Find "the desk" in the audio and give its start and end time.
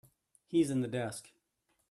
0.81-1.29